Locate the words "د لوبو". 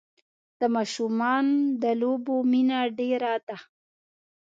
1.81-2.35